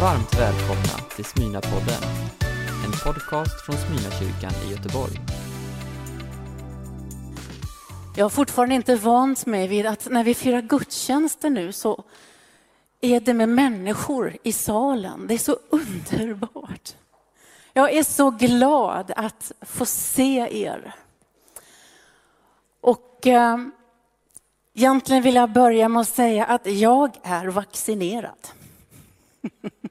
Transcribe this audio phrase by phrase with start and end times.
[0.00, 2.02] Varmt välkomna till Smyna-podden,
[2.84, 5.20] en podcast från Smyna-kyrkan i Göteborg.
[8.16, 12.04] Jag har fortfarande inte vant mig vid att när vi firar gudstjänster nu så
[13.00, 15.26] är det med människor i salen.
[15.26, 16.94] Det är så underbart.
[17.72, 20.94] Jag är så glad att få se er.
[22.80, 23.58] Och eh,
[24.74, 28.48] egentligen vill jag börja med att säga att jag är vaccinerad.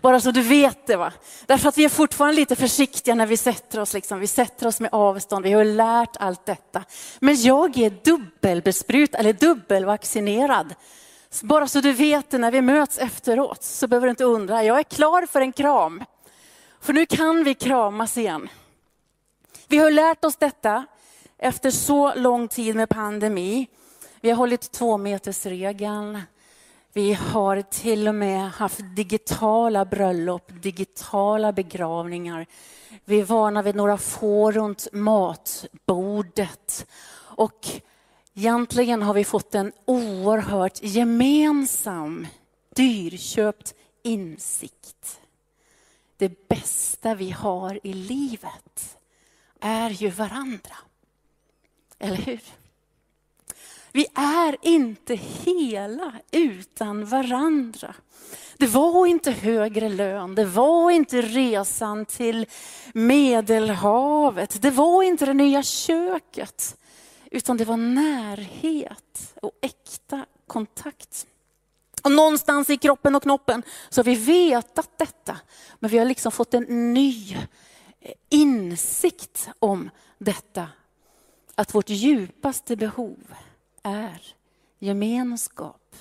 [0.00, 0.96] Bara så du vet det.
[0.96, 1.12] va.
[1.46, 3.94] Därför att vi är fortfarande lite försiktiga när vi sätter oss.
[3.94, 4.20] Liksom.
[4.20, 6.84] Vi sätter oss med avstånd, vi har lärt allt detta.
[7.18, 10.74] Men jag är dubbelbesprut eller dubbelvaccinerad.
[11.42, 14.64] Bara så du vet det när vi möts efteråt så behöver du inte undra.
[14.64, 16.04] Jag är klar för en kram.
[16.80, 18.48] För nu kan vi kramas igen.
[19.68, 20.86] Vi har lärt oss detta
[21.38, 23.66] efter så lång tid med pandemi.
[24.20, 26.22] Vi har hållit tvåmetersregeln.
[26.92, 32.46] Vi har till och med haft digitala bröllop, digitala begravningar.
[33.04, 36.86] Vi är vana vid några få runt matbordet.
[37.16, 37.68] Och
[38.34, 42.26] egentligen har vi fått en oerhört gemensam,
[42.74, 45.20] dyrköpt insikt.
[46.16, 48.98] Det bästa vi har i livet
[49.60, 50.76] är ju varandra.
[51.98, 52.40] Eller hur?
[53.92, 57.94] Vi är inte hela utan varandra.
[58.56, 62.46] Det var inte högre lön, det var inte resan till
[62.94, 66.76] Medelhavet, det var inte det nya köket,
[67.30, 71.26] utan det var närhet och äkta kontakt.
[72.02, 75.36] Och någonstans i kroppen och knoppen så har vi vetat detta,
[75.78, 77.36] men vi har liksom fått en ny
[78.00, 80.68] eh, insikt om detta,
[81.54, 83.34] att vårt djupaste behov
[83.82, 84.34] är
[84.78, 85.96] gemenskap,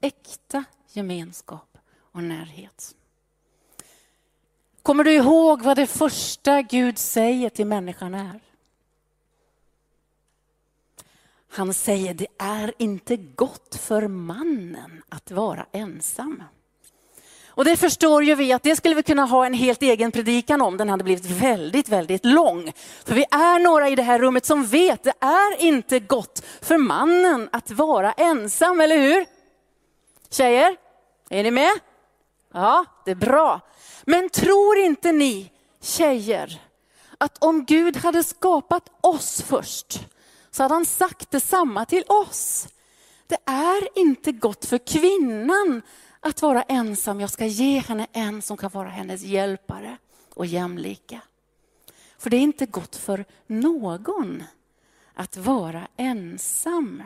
[0.00, 2.94] äkta gemenskap och närhet.
[4.82, 8.40] Kommer du ihåg vad det första Gud säger till människan är?
[11.48, 16.42] Han säger det är inte gott för mannen att vara ensam.
[17.60, 20.62] Och det förstår ju vi att det skulle vi kunna ha en helt egen predikan
[20.62, 20.76] om.
[20.76, 22.72] Den hade blivit väldigt, väldigt lång.
[23.04, 26.78] För vi är några i det här rummet som vet, det är inte gott för
[26.78, 29.26] mannen att vara ensam, eller hur?
[30.30, 30.76] Tjejer,
[31.30, 31.70] är ni med?
[32.54, 33.60] Ja, det är bra.
[34.04, 35.50] Men tror inte ni
[35.82, 36.60] tjejer
[37.18, 40.00] att om Gud hade skapat oss först
[40.50, 42.68] så hade han sagt detsamma till oss.
[43.26, 45.82] Det är inte gott för kvinnan
[46.20, 47.20] att vara ensam.
[47.20, 49.96] Jag ska ge henne en som kan vara hennes hjälpare
[50.34, 51.20] och jämlika.
[52.18, 54.42] För det är inte gott för någon
[55.14, 57.02] att vara ensam.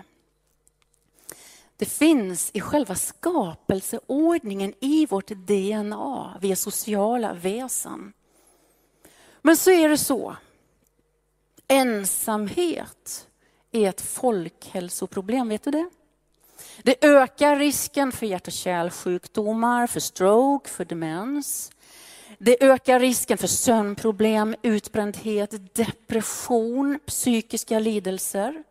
[1.77, 6.39] Det finns i själva skapelseordningen i vårt DNA.
[6.41, 8.13] Vi är sociala väsen.
[9.43, 10.37] Men så är det så.
[11.69, 13.29] Ensamhet
[13.73, 15.91] är ett folkhälsoproblem, vet du det?
[16.83, 21.71] Det ökar risken för hjärt och kärlsjukdomar, för stroke, för demens.
[22.39, 28.65] Det ökar risken för sömnproblem, utbrändhet, depression, psykiska lidelser.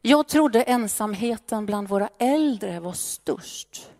[0.00, 3.90] Jag trodde ensamheten bland våra äldre var störst.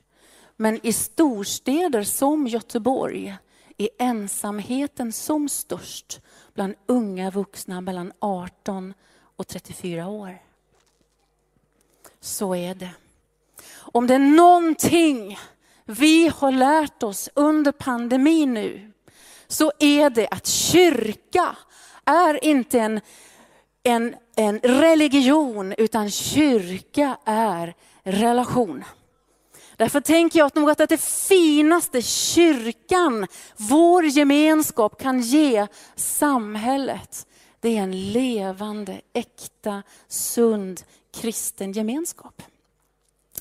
[0.57, 3.37] Men i storstäder som Göteborg
[3.77, 6.21] är ensamheten som störst
[6.55, 8.95] bland unga vuxna mellan 18
[9.37, 10.46] och 34 år
[12.27, 12.91] så är det.
[13.75, 15.39] Om det är någonting
[15.85, 18.93] vi har lärt oss under pandemin nu,
[19.47, 21.57] så är det att kyrka
[22.05, 23.01] är inte en,
[23.83, 28.85] en, en religion, utan kyrka är relation.
[29.77, 33.27] Därför tänker jag att något att det finaste kyrkan,
[33.57, 35.67] vår gemenskap kan ge
[35.97, 37.27] samhället,
[37.61, 40.83] det är en levande, äkta, sund
[41.17, 42.43] kristen gemenskap.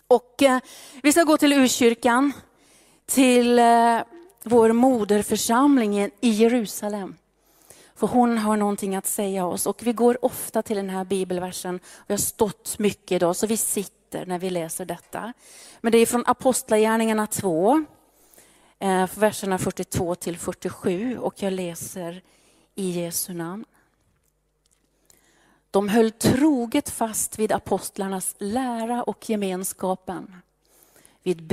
[0.07, 0.59] Och eh,
[1.03, 2.33] vi ska gå till urkyrkan,
[3.05, 3.99] till eh,
[4.43, 7.15] vår moderförsamling i Jerusalem.
[7.95, 11.79] För hon har någonting att säga oss och vi går ofta till den här bibelversen.
[12.07, 15.33] Vi har stått mycket idag så vi sitter när vi läser detta.
[15.81, 17.85] Men det är från Apostlagärningarna 2,
[18.79, 22.21] eh, verserna 42 till 47 och jag läser
[22.75, 23.65] i Jesu namn.
[25.75, 30.35] De höll troget fast vid apostlarnas lära och gemenskapen,
[31.23, 31.43] vid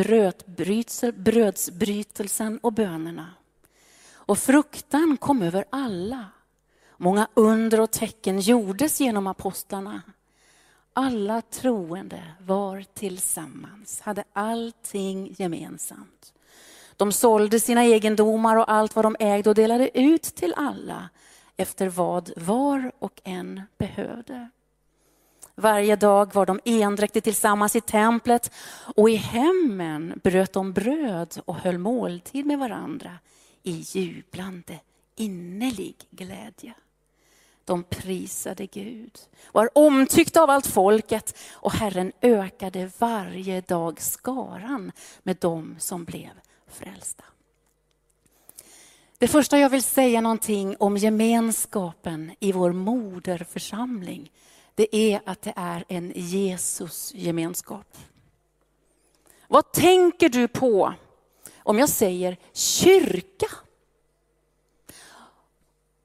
[1.16, 3.30] brödsbrytelsen och bönerna.
[4.12, 6.24] Och fruktan kom över alla.
[6.96, 10.02] Många under och tecken gjordes genom apostlarna.
[10.92, 16.32] Alla troende var tillsammans, hade allting gemensamt.
[16.96, 21.08] De sålde sina egendomar och allt vad de ägde och delade ut till alla
[21.62, 24.49] efter vad var och en behövde.
[25.55, 28.53] Varje dag var de endräktigt tillsammans i templet
[28.97, 33.19] och i hemmen bröt de bröd och höll måltid med varandra
[33.62, 34.79] i jublande
[35.17, 36.75] innerlig glädje.
[37.65, 39.19] De prisade Gud,
[39.53, 44.93] var omtyckta av allt folket och Herren ökade varje dag skaran
[45.23, 46.31] med dem som blev
[46.67, 47.25] frälsta.
[49.22, 54.32] Det första jag vill säga någonting om gemenskapen i vår moderförsamling,
[54.74, 57.96] det är att det är en Jesusgemenskap.
[59.48, 60.94] Vad tänker du på
[61.58, 63.46] om jag säger kyrka?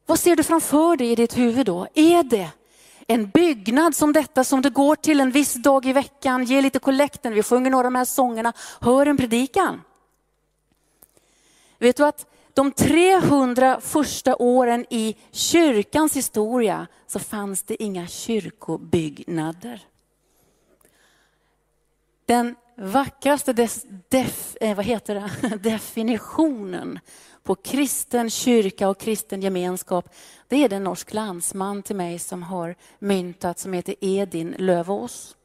[0.06, 1.88] Vad ser du framför dig i ditt huvud då?
[1.94, 2.50] Är det
[3.08, 6.80] en byggnad som detta som du går till en viss dag i veckan, ger lite
[6.80, 9.82] kollekten, vi sjunger några av de här sångerna, hör en predikan?
[11.80, 12.26] Vet du att
[12.58, 19.82] de 300 första åren i kyrkans historia så fanns det inga kyrkobyggnader.
[22.26, 23.54] Den vackraste
[24.10, 25.58] def, eh, vad heter det?
[25.70, 27.00] definitionen
[27.44, 30.16] på kristen kyrka och kristen gemenskap,
[30.48, 35.36] det är den norsk landsman till mig som har myntat som heter Edin Lövås.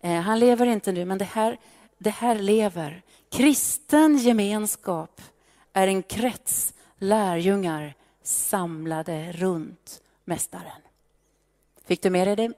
[0.00, 1.58] Eh, han lever inte nu, men det här,
[1.98, 3.02] det här lever.
[3.30, 5.20] Kristen gemenskap
[5.72, 10.82] är en krets lärjungar samlade runt Mästaren.
[11.84, 12.52] Fick du med dig det?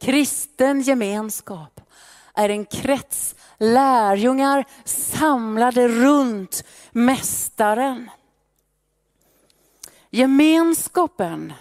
[0.00, 1.80] Kristen gemenskap
[2.34, 8.10] är en krets lärjungar samlade runt Mästaren.
[10.10, 11.52] Gemenskapen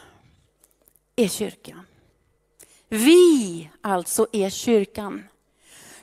[1.15, 1.85] är kyrkan.
[2.89, 5.27] Vi alltså är kyrkan.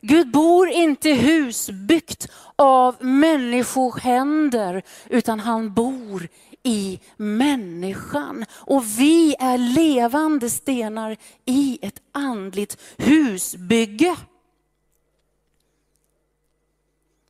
[0.01, 6.29] Gud bor inte i hus byggt av människohänder, utan han bor
[6.63, 8.45] i människan.
[8.53, 14.17] Och vi är levande stenar i ett andligt husbygge.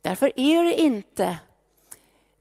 [0.01, 1.37] Därför är det inte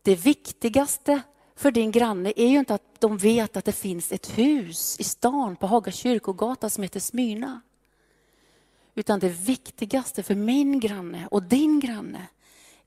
[0.03, 1.23] det viktigaste
[1.57, 5.05] för din granne är ju inte att de vet att det finns ett hus i
[5.05, 7.61] stan på Haga kyrkogata som heter Smyrna.
[8.99, 12.27] Utan det viktigaste för min granne och din granne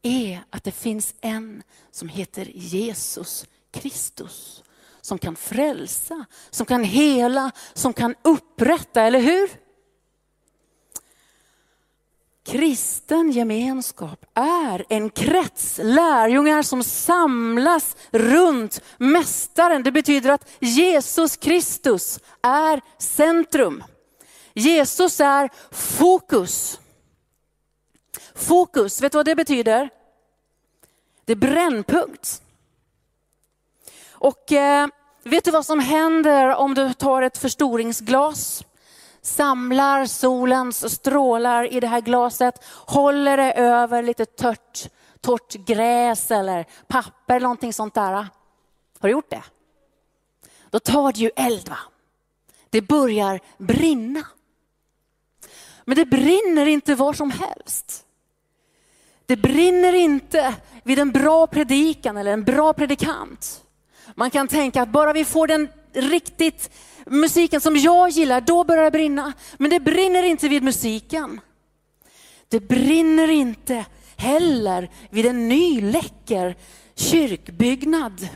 [0.02, 4.64] är att det finns en som heter Jesus Kristus.
[5.02, 9.50] Som kan frälsa, som kan hela, som kan upprätta, eller hur?
[12.46, 19.84] Kristen gemenskap är en krets lärjungar som samlas runt Mästaren.
[19.84, 23.84] Det betyder att Jesus Kristus är centrum.
[24.54, 26.80] Jesus är fokus.
[28.36, 29.90] Fokus, vet du vad det betyder?
[31.26, 32.42] Det är brännpunkt.
[34.12, 34.88] Och eh,
[35.24, 38.66] vet du vad som händer om du tar ett förstoringsglas?
[39.22, 44.90] Samlar solens strålar i det här glaset, håller det över lite tört,
[45.22, 48.12] torrt gräs eller papper eller någonting sånt där.
[48.12, 48.28] Har
[49.00, 49.44] du gjort det?
[50.70, 51.78] Då tar det ju eld va?
[52.70, 54.26] Det börjar brinna.
[55.86, 58.06] Men det brinner inte var som helst.
[59.26, 63.64] Det brinner inte vid en bra predikan eller en bra predikant.
[64.16, 66.72] Man kan tänka att bara vi får den riktigt
[67.06, 69.34] musiken som jag gillar, då börjar det brinna.
[69.58, 71.42] Men det brinner inte vid musiken.
[72.48, 73.86] Det brinner inte
[74.18, 76.56] heller vid en ny läcker
[76.96, 78.30] kyrkbyggnad.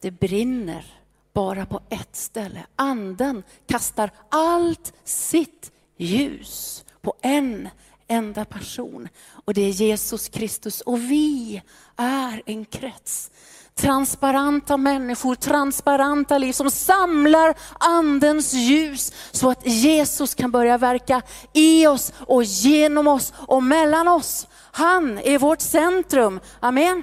[0.00, 1.01] Det brinner
[1.32, 2.66] bara på ett ställe.
[2.76, 7.68] Anden kastar allt sitt ljus på en
[8.08, 9.08] enda person
[9.44, 10.80] och det är Jesus Kristus.
[10.80, 11.62] Och vi
[11.96, 13.30] är en krets.
[13.74, 21.22] Transparenta människor, transparenta liv som samlar andens ljus så att Jesus kan börja verka
[21.52, 24.46] i oss och genom oss och mellan oss.
[24.72, 26.40] Han är vårt centrum.
[26.60, 27.02] Amen.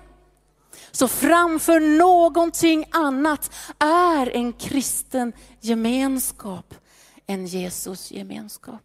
[0.91, 6.75] Så framför någonting annat är en kristen gemenskap
[7.29, 8.81] en Jesus gemenskap.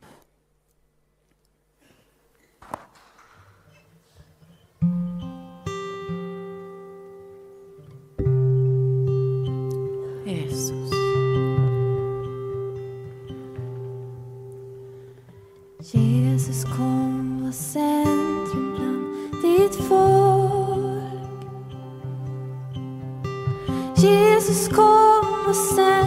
[10.26, 10.90] Jesus.
[15.92, 20.13] Jesus kom var centrum bland ditt folk.
[24.04, 26.03] Jesus kom var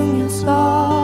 [0.00, 0.99] varje tunga ska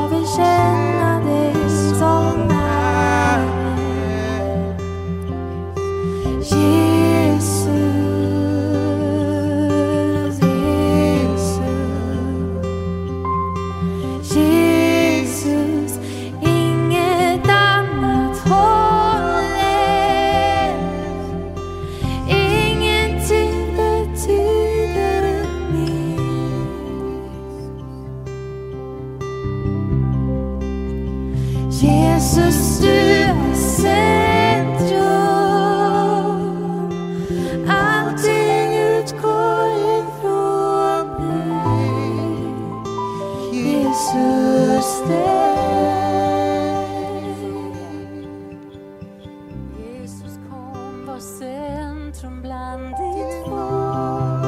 [51.96, 54.42] centrum bland ditt folk.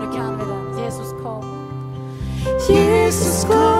[0.00, 0.84] Nu kan vi den.
[0.84, 1.44] Jesus kom.
[2.68, 3.77] Jesus kom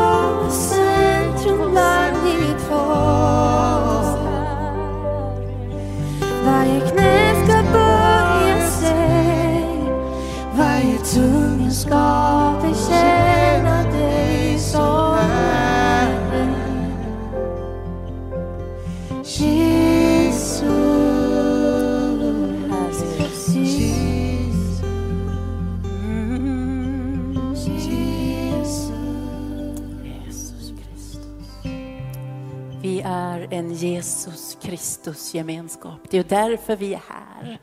[34.68, 36.00] Kristus gemenskap.
[36.10, 37.60] Det är därför vi är här.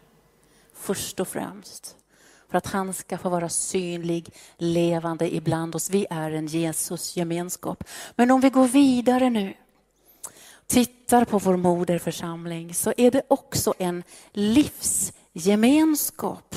[0.74, 1.95] Först och främst.
[2.50, 5.89] För att han ska få vara synlig, levande ibland oss.
[5.89, 7.83] Vi är en Jesus gemenskap.
[8.15, 9.53] Men om vi går vidare nu.
[10.67, 16.55] Tittar på vår moderförsamling så är det också en livsgemenskap.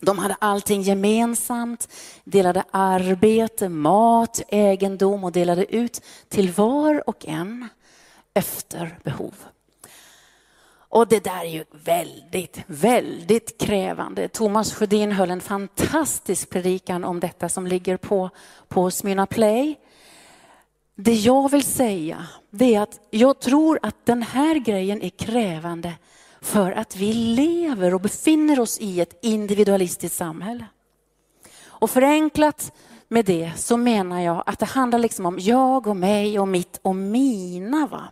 [0.00, 1.88] De hade allting gemensamt,
[2.24, 7.68] delade arbete, mat, egendom och delade ut till var och en
[8.36, 9.34] efter behov.
[10.88, 14.28] Och det där är ju väldigt, väldigt krävande.
[14.28, 18.30] Thomas Sjödin höll en fantastisk predikan om detta som ligger på,
[18.68, 19.78] på Smyrna Play.
[20.94, 25.92] Det jag vill säga det är att jag tror att den här grejen är krävande
[26.40, 30.66] för att vi lever och befinner oss i ett individualistiskt samhälle.
[31.66, 32.72] Och förenklat
[33.08, 36.80] med det så menar jag att det handlar liksom om jag och mig och mitt
[36.82, 37.86] och mina.
[37.86, 38.02] Va?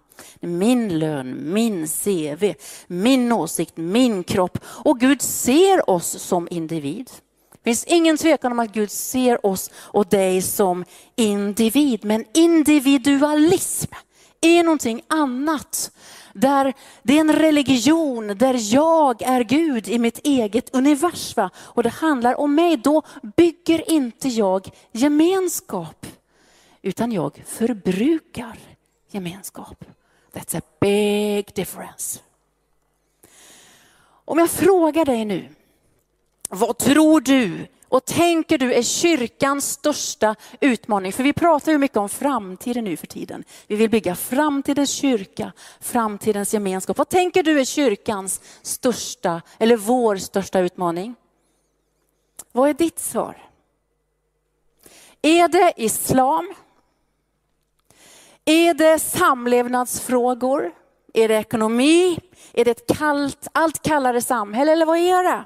[0.40, 2.54] Min lön, min CV,
[2.86, 4.58] min åsikt, min kropp.
[4.64, 7.10] Och Gud ser oss som individ.
[7.52, 10.84] Det finns ingen tvekan om att Gud ser oss och dig som
[11.16, 12.04] individ.
[12.04, 13.92] Men individualism
[14.40, 15.90] är någonting annat.
[16.36, 21.50] Där det är en religion där jag är Gud i mitt eget universum.
[21.56, 22.76] Och det handlar om mig.
[22.76, 23.02] Då
[23.36, 26.06] bygger inte jag gemenskap.
[26.82, 28.58] Utan jag förbrukar
[29.10, 29.84] gemenskap.
[30.32, 32.20] That's a big difference.
[34.24, 35.48] Om jag frågar dig nu,
[36.48, 41.12] vad tror du och tänker du är kyrkans största utmaning?
[41.12, 43.44] För vi pratar ju mycket om framtiden nu för tiden.
[43.66, 46.98] Vi vill bygga framtidens kyrka, framtidens gemenskap.
[46.98, 51.14] Vad tänker du är kyrkans största, eller vår största utmaning?
[52.52, 53.42] Vad är ditt svar?
[55.22, 56.54] Är det islam?
[58.44, 60.72] Är det samlevnadsfrågor?
[61.12, 62.18] Är det ekonomi?
[62.52, 65.44] Är det ett kallt, allt kallare samhälle eller vad är det?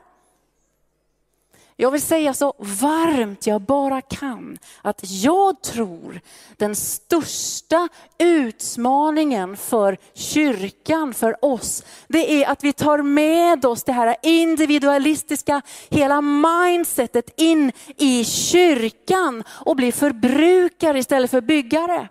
[1.80, 6.20] Jag vill säga så varmt jag bara kan att jag tror
[6.56, 13.92] den största utmaningen för kyrkan, för oss, det är att vi tar med oss det
[13.92, 22.08] här individualistiska, hela mindsetet in i kyrkan och blir förbrukare istället för byggare.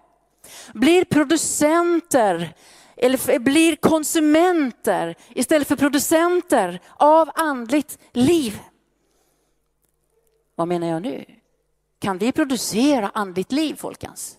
[0.73, 2.55] Blir producenter
[2.97, 8.59] eller blir konsumenter istället för producenter av andligt liv.
[10.57, 11.25] Vad menar jag nu?
[11.99, 14.37] Kan vi producera andligt liv, folkens?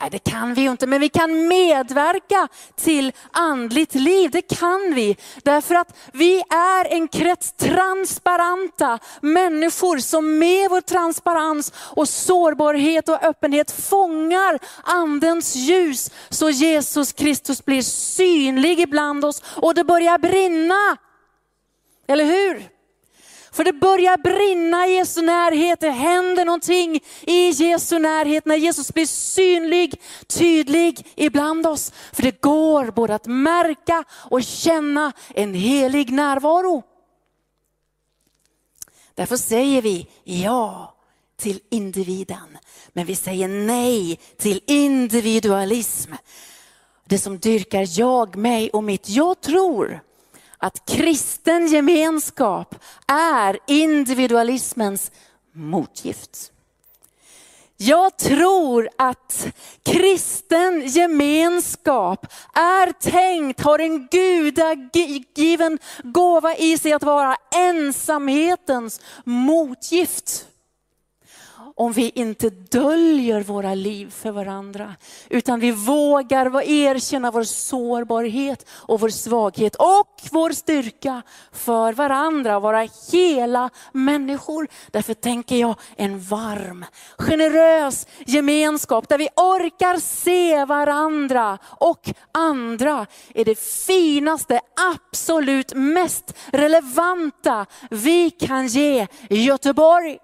[0.00, 4.30] Nej, det kan vi ju inte, men vi kan medverka till andligt liv.
[4.30, 5.16] Det kan vi.
[5.42, 13.24] Därför att vi är en krets transparenta människor som med vår transparens och sårbarhet och
[13.24, 20.96] öppenhet fångar andens ljus så Jesus Kristus blir synlig ibland oss och det börjar brinna.
[22.06, 22.75] Eller hur?
[23.56, 28.94] För det börjar brinna i Jesu närhet, det händer någonting i Jesu närhet när Jesus
[28.94, 31.92] blir synlig, tydlig ibland oss.
[32.12, 36.82] För det går både att märka och känna en helig närvaro.
[39.14, 40.94] Därför säger vi ja
[41.36, 42.58] till individen,
[42.92, 46.12] men vi säger nej till individualism.
[47.04, 49.08] Det som dyrkar jag, mig och mitt.
[49.08, 50.00] Jag tror
[50.58, 52.74] att kristen gemenskap
[53.06, 55.10] är individualismens
[55.54, 56.52] motgift.
[57.76, 59.46] Jag tror att
[59.82, 70.46] kristen gemenskap är tänkt, har en gudagiven gåva i sig att vara ensamhetens motgift
[71.78, 74.94] om vi inte döljer våra liv för varandra,
[75.28, 82.88] utan vi vågar erkänna vår sårbarhet och vår svaghet och vår styrka för varandra, vara
[83.12, 84.68] hela människor.
[84.90, 86.84] Därför tänker jag en varm,
[87.18, 94.60] generös gemenskap där vi orkar se varandra och andra är det finaste,
[94.92, 100.18] absolut mest relevanta vi kan ge Göteborg.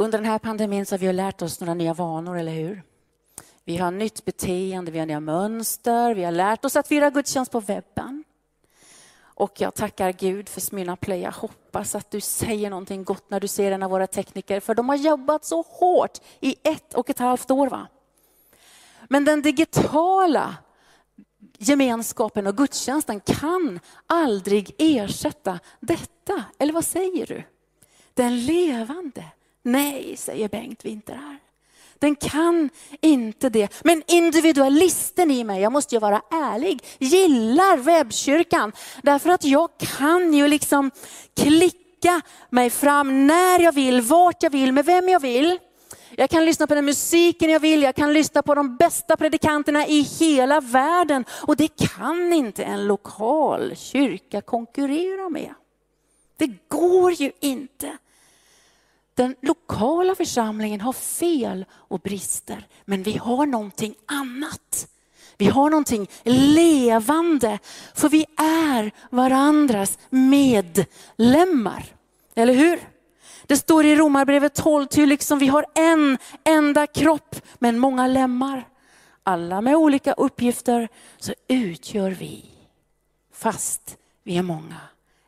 [0.00, 2.82] Under den här pandemin så har vi lärt oss några nya vanor, eller hur?
[3.64, 7.52] Vi har nytt beteende, vi har nya mönster, vi har lärt oss att fira gudstjänst
[7.52, 8.24] på webben.
[9.22, 11.20] Och jag tackar Gud för Smyrna Play.
[11.20, 14.74] Jag hoppas att du säger någonting gott när du ser en av våra tekniker, för
[14.74, 17.68] de har jobbat så hårt i ett och ett halvt år.
[17.68, 17.86] Va?
[19.08, 20.56] Men den digitala
[21.58, 26.44] gemenskapen och gudstjänsten kan aldrig ersätta detta.
[26.58, 27.42] Eller vad säger du?
[28.14, 29.24] Den levande
[29.62, 31.38] Nej, säger Bengt Winter.
[31.98, 32.70] Den kan
[33.00, 33.80] inte det.
[33.84, 38.72] Men individualisten i mig, jag måste ju vara ärlig, gillar webbkyrkan.
[39.02, 40.90] Därför att jag kan ju liksom
[41.36, 42.20] klicka
[42.50, 45.58] mig fram när jag vill, vart jag vill, med vem jag vill.
[46.16, 49.86] Jag kan lyssna på den musiken jag vill, jag kan lyssna på de bästa predikanterna
[49.86, 51.24] i hela världen.
[51.30, 55.54] Och det kan inte en lokal kyrka konkurrera med.
[56.36, 57.98] Det går ju inte.
[59.20, 64.88] Den lokala församlingen har fel och brister, men vi har någonting annat.
[65.36, 67.58] Vi har någonting levande,
[67.94, 71.84] för vi är varandras medlemmar.
[72.34, 72.80] Eller hur?
[73.46, 78.68] Det står i Romarbrevet 12, ty liksom vi har en enda kropp men många lemmar.
[79.22, 82.44] Alla med olika uppgifter så utgör vi,
[83.32, 84.80] fast vi är många,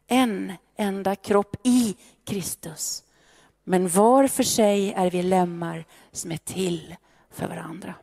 [0.06, 3.02] en enda kropp i Kristus.
[3.64, 6.96] Men var för sig är vi lemmar som är till
[7.30, 7.94] för varandra.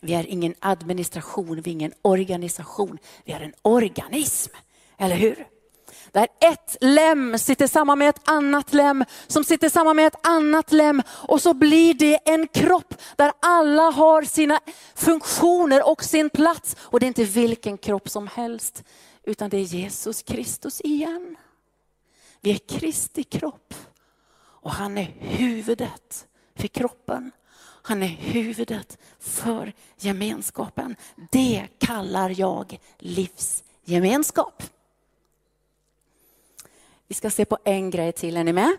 [0.00, 2.98] Vi är ingen administration, vi är ingen organisation.
[3.24, 4.52] Vi är en organism,
[4.98, 5.46] eller hur?
[6.12, 10.72] Där ett lem sitter samman med ett annat lem som sitter samman med ett annat
[10.72, 14.60] lem och så blir det en kropp där alla har sina
[14.94, 16.76] funktioner och sin plats.
[16.80, 18.84] Och det är inte vilken kropp som helst
[19.22, 21.36] utan det är Jesus Kristus igen.
[22.40, 23.74] Vi är Kristi kropp.
[24.60, 27.30] Och han är huvudet för kroppen.
[27.82, 30.96] Han är huvudet för gemenskapen.
[31.30, 34.62] Det kallar jag livsgemenskap.
[37.06, 38.76] Vi ska se på en grej till, är ni med?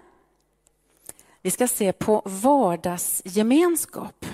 [1.42, 4.26] Vi ska se på vardagsgemenskap.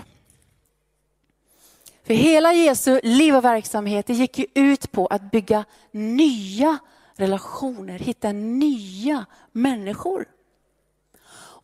[2.04, 6.78] För hela Jesu liv och verksamhet det gick ju ut på att bygga nya
[7.16, 10.26] relationer, hitta nya människor.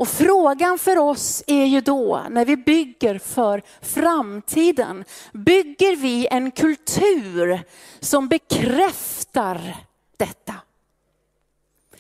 [0.02, 6.52] Och frågan för oss är ju då, när vi bygger för framtiden, bygger vi en
[6.52, 7.62] kultur
[8.00, 9.78] som bekräftar
[10.18, 10.54] detta?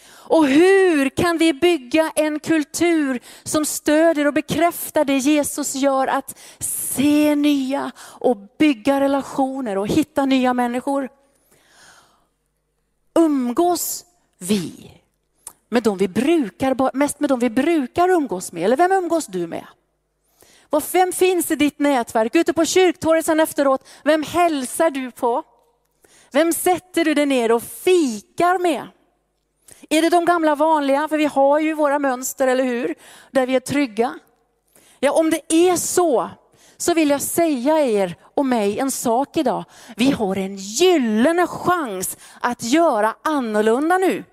[0.10, 6.40] Och hur kan vi bygga en kultur som stödjer och bekräftar det Jesus gör, att
[6.60, 11.10] se nya och bygga relationer och hitta nya människor?
[13.14, 14.06] Umgås
[14.38, 15.01] vi
[15.72, 18.64] med de vi brukar, mest med de vi brukar umgås med.
[18.64, 19.66] Eller vem umgås du med?
[20.92, 22.36] Vem finns i ditt nätverk?
[22.36, 25.44] Ute på kyrktorget sen efteråt, vem hälsar du på?
[26.32, 28.88] Vem sätter du dig ner och fikar med?
[29.90, 31.08] Är det de gamla vanliga?
[31.08, 32.96] För vi har ju våra mönster, eller hur?
[33.32, 34.14] Där vi är trygga.
[35.00, 36.30] Ja, om det är så,
[36.78, 39.64] så vill jag säga er och mig en sak idag.
[39.96, 44.24] Vi har en gyllene chans att göra annorlunda nu.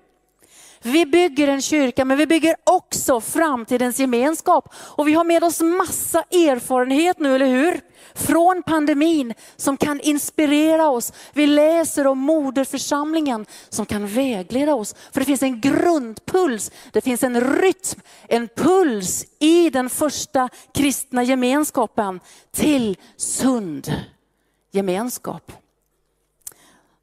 [0.81, 4.73] Vi bygger en kyrka, men vi bygger också framtidens gemenskap.
[4.75, 7.81] Och vi har med oss massa erfarenhet nu, eller hur?
[8.13, 11.13] Från pandemin som kan inspirera oss.
[11.33, 14.95] Vi läser om moderförsamlingen som kan vägleda oss.
[15.11, 21.23] För det finns en grundpuls, det finns en rytm, en puls i den första kristna
[21.23, 22.19] gemenskapen
[22.51, 23.93] till sund
[24.71, 25.51] gemenskap.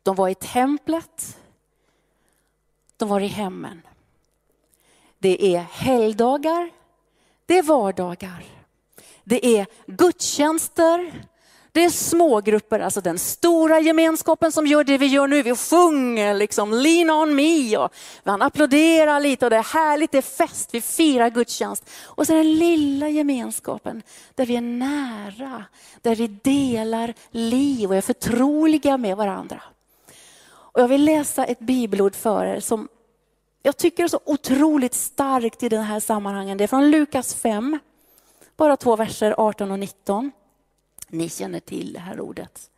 [0.02, 1.36] De var i templet,
[2.96, 3.82] de var i hemmen.
[5.18, 6.70] Det är helgdagar,
[7.46, 8.44] det är vardagar.
[9.24, 11.12] Det är gudstjänster,
[11.72, 15.42] det är smågrupper, alltså den stora gemenskapen som gör det vi gör nu.
[15.42, 20.18] Vi sjunger liksom lean on me och man applåderar lite och det är härligt, det
[20.18, 21.90] är fest, vi firar gudstjänst.
[22.04, 24.02] Och så den lilla gemenskapen
[24.34, 25.64] där vi är nära,
[26.02, 29.62] där vi delar liv och är förtroliga med varandra.
[30.76, 32.88] Och jag vill läsa ett bibelord för er som
[33.62, 36.58] jag tycker är så otroligt starkt i den här sammanhangen.
[36.58, 37.78] Det är från Lukas 5,
[38.56, 40.32] bara två verser 18 och 19.
[41.08, 42.70] Ni känner till det här ordet.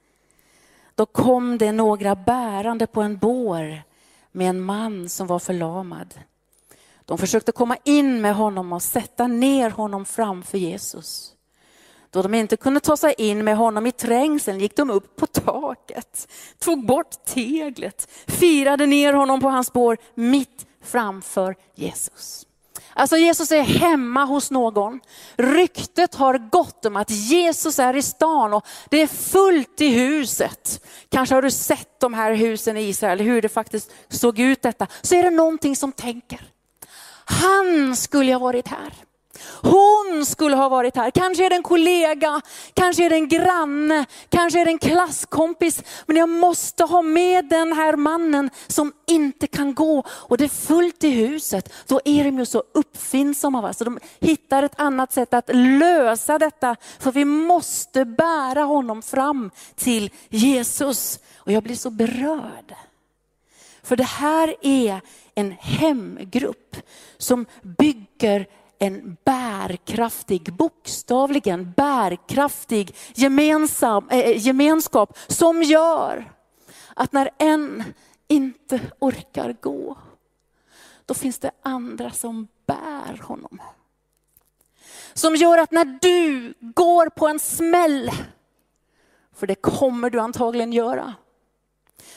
[0.94, 3.82] Då kom det några bärande på en bår
[4.32, 6.14] med en man som var förlamad.
[7.04, 11.34] De försökte komma in med honom och sätta ner honom framför Jesus.
[12.10, 15.26] Då de inte kunde ta sig in med honom i trängseln gick de upp på
[15.26, 22.44] taket, tog bort teglet, firade ner honom på hans spår mitt framför Jesus.
[22.94, 25.00] Alltså Jesus är hemma hos någon.
[25.36, 30.84] Ryktet har gått om att Jesus är i stan och det är fullt i huset.
[31.08, 34.86] Kanske har du sett de här husen i Israel, hur det faktiskt såg ut detta.
[35.02, 36.40] Så är det någonting som tänker,
[37.24, 39.07] han skulle ha varit här.
[39.62, 41.10] Hon skulle ha varit här.
[41.10, 42.40] Kanske är det en kollega,
[42.74, 45.82] kanske är det en granne, kanske är det en klasskompis.
[46.06, 50.04] Men jag måste ha med den här mannen som inte kan gå.
[50.10, 51.72] Och det är fullt i huset.
[51.86, 53.60] Då är de ju så uppfinnsamma.
[53.60, 53.72] Va?
[53.72, 56.76] Så de hittar ett annat sätt att lösa detta.
[56.98, 61.18] För vi måste bära honom fram till Jesus.
[61.36, 62.74] Och jag blir så berörd.
[63.82, 65.00] För det här är
[65.34, 66.76] en hemgrupp
[67.18, 68.46] som bygger
[68.78, 76.32] en bärkraftig, bokstavligen bärkraftig gemensam, äh, gemenskap som gör
[76.94, 77.84] att när en
[78.28, 79.98] inte orkar gå,
[81.06, 83.62] då finns det andra som bär honom.
[85.14, 88.10] Som gör att när du går på en smäll,
[89.34, 91.14] för det kommer du antagligen göra,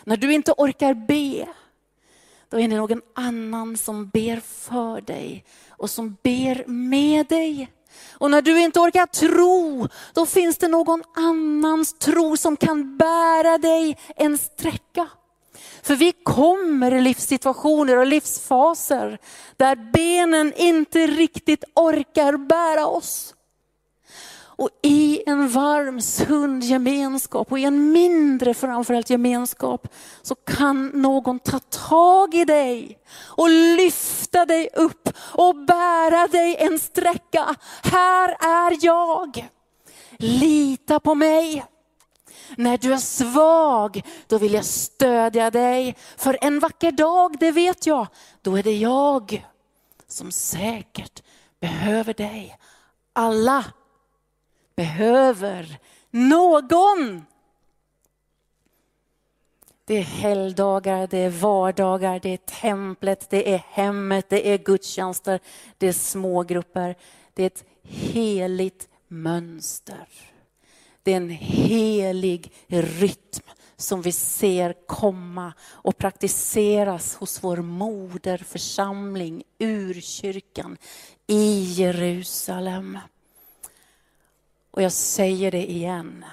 [0.03, 1.47] när du inte orkar be,
[2.51, 7.71] då är det någon annan som ber för dig och som ber med dig.
[8.11, 13.57] Och när du inte orkar tro, då finns det någon annans tro som kan bära
[13.57, 15.07] dig en sträcka.
[15.83, 19.17] För vi kommer i livssituationer och livsfaser
[19.57, 23.35] där benen inte riktigt orkar bära oss.
[24.61, 29.87] Och i en varm, sund gemenskap och i en mindre framförallt gemenskap
[30.21, 36.79] så kan någon ta tag i dig och lyfta dig upp och bära dig en
[36.79, 37.55] sträcka.
[37.83, 39.49] Här är jag.
[40.17, 41.65] Lita på mig.
[42.57, 45.95] När du är svag, då vill jag stödja dig.
[46.17, 48.07] För en vacker dag, det vet jag,
[48.41, 49.45] då är det jag
[50.07, 51.23] som säkert
[51.59, 52.57] behöver dig.
[53.13, 53.65] Alla
[54.75, 55.79] behöver
[56.11, 57.25] någon.
[59.85, 65.39] Det är helgdagar, det är vardagar, det är templet, det är hemmet, det är gudstjänster,
[65.77, 66.95] det är smågrupper.
[67.33, 70.07] Det är ett heligt mönster.
[71.03, 73.43] Det är en helig rytm
[73.77, 80.77] som vi ser komma och praktiseras hos vår moderförsamling, urkyrkan
[81.27, 82.99] i Jerusalem.
[84.71, 86.25] Och jag säger det igen.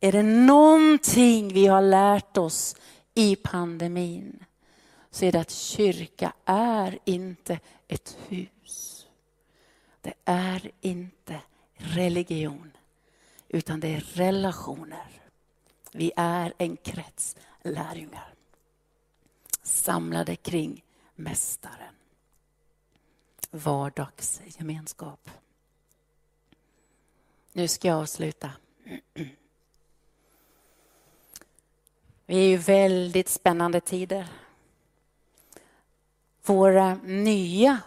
[0.00, 2.76] Är det någonting vi har lärt oss
[3.14, 4.44] i pandemin
[5.10, 9.06] så är det att kyrka är inte ett hus.
[10.00, 11.40] Det är inte
[11.76, 12.70] religion,
[13.48, 15.20] utan det är relationer.
[15.92, 18.34] Vi är en krets lärjungar
[19.84, 21.94] samlade kring Mästaren.
[23.50, 25.30] Vardagsgemenskap.
[27.56, 28.50] Nu ska jag avsluta.
[32.26, 34.28] Vi är ju väldigt spännande tider.
[36.44, 37.80] Vår nya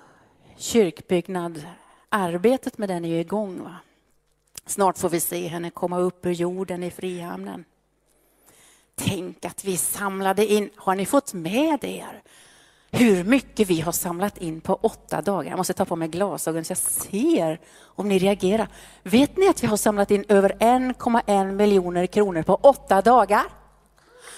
[0.57, 1.67] kyrkbyggnad,
[2.09, 3.63] arbetet med den är ju igång.
[3.63, 3.75] Va?
[4.65, 7.65] Snart får vi se henne komma upp ur jorden i Frihamnen.
[8.95, 12.21] Tänk att vi samlade in, har ni fått med er
[12.91, 15.49] hur mycket vi har samlat in på åtta dagar?
[15.49, 18.67] Jag måste ta på mig glasögon så jag ser om ni reagerar.
[19.03, 23.43] Vet ni att vi har samlat in över 1,1 miljoner kronor på åtta dagar?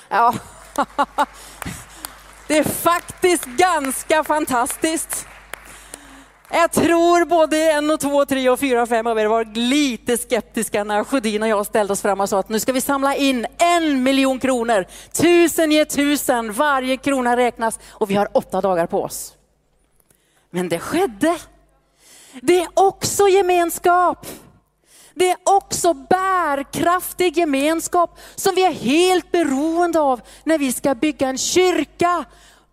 [0.09, 0.33] Ja,
[2.47, 5.28] det är faktiskt ganska fantastiskt.
[6.51, 10.17] Jag tror både en och två, tre och fyra och fem av er var lite
[10.17, 13.15] skeptiska när Sjödin och jag ställde oss fram och sa att nu ska vi samla
[13.15, 14.85] in en miljon kronor.
[15.11, 19.33] Tusen ger tusen, varje krona räknas och vi har åtta dagar på oss.
[20.49, 21.37] Men det skedde.
[22.41, 24.27] Det är också gemenskap.
[25.13, 31.27] Det är också bärkraftig gemenskap som vi är helt beroende av när vi ska bygga
[31.27, 32.25] en kyrka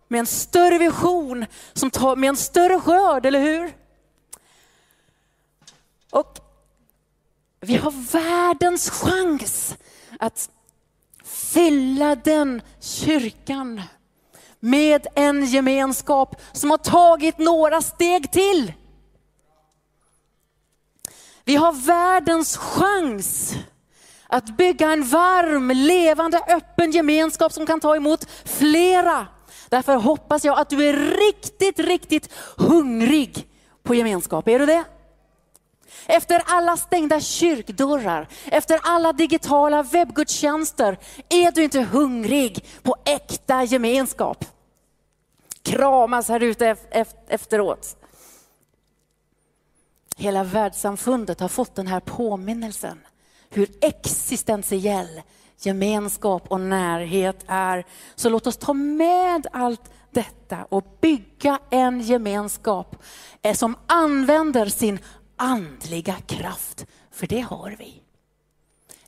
[0.07, 3.75] med en större vision, som tar, med en större skörd, eller hur?
[6.09, 6.39] Och
[7.59, 9.75] vi har världens chans
[10.19, 10.49] att
[11.23, 13.81] fylla den kyrkan
[14.59, 18.73] med en gemenskap som har tagit några steg till.
[21.43, 23.55] Vi har världens chans
[24.27, 29.27] att bygga en varm, levande, öppen gemenskap som kan ta emot flera.
[29.69, 33.47] Därför hoppas jag att du är riktigt, riktigt hungrig
[33.83, 34.47] på gemenskap.
[34.47, 34.83] Är du det?
[36.05, 40.97] Efter alla stängda kyrkdörrar, efter alla digitala webbgudstjänster,
[41.29, 44.45] är du inte hungrig på äkta gemenskap?
[45.61, 46.75] Kramas här ute
[47.27, 47.97] efteråt.
[50.17, 52.99] Hela världssamfundet har fått den här påminnelsen
[53.49, 55.21] hur existentiell
[55.57, 57.85] gemenskap och närhet är.
[58.15, 63.03] Så låt oss ta med allt detta och bygga en gemenskap
[63.41, 64.99] eh, som använder sin
[65.35, 68.01] andliga kraft, för det har vi.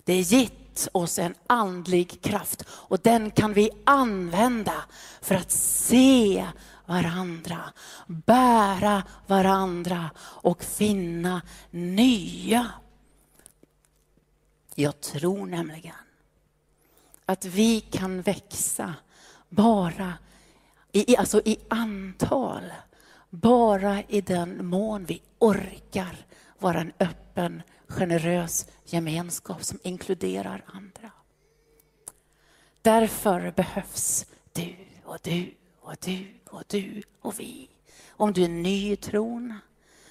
[0.04, 4.74] Det är gett oss en andlig kraft och den kan vi använda
[5.22, 6.48] för att se
[6.86, 7.60] varandra,
[8.08, 12.68] bära varandra och finna nya.
[14.76, 15.96] Jag tror nämligen
[17.30, 18.96] att vi kan växa
[19.50, 20.14] bara
[20.92, 22.64] i, alltså i antal,
[23.30, 26.26] bara i den mån vi orkar
[26.60, 31.12] vara en öppen, generös gemenskap som inkluderar andra.
[32.82, 37.70] Därför behövs du och du och du och du och vi.
[38.10, 39.60] Om du är ny i tron,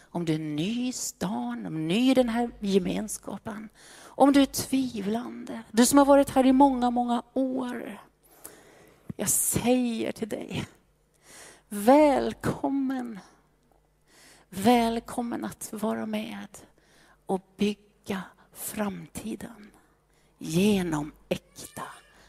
[0.03, 3.69] om du är ny i stan, om du är ny i den här gemenskapen,
[4.19, 8.01] om du är tvivlande, du som har varit här i många, många år.
[9.17, 10.65] Jag säger till dig,
[11.69, 13.19] välkommen.
[14.49, 16.49] Välkommen att vara med
[17.27, 19.71] och bygga framtiden
[20.39, 21.83] genom äkta,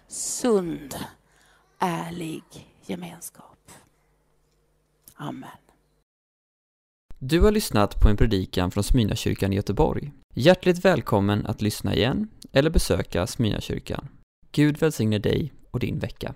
[0.08, 0.96] sund,
[1.80, 2.44] ärlig
[2.86, 3.72] gemenskap.
[5.16, 5.50] Amen.
[7.20, 10.12] Du har lyssnat på en predikan från Smyrnakyrkan i Göteborg.
[10.42, 14.08] Hjärtligt välkommen att lyssna igen eller besöka Smyrnakyrkan.
[14.52, 16.34] Gud välsigne dig och din vecka.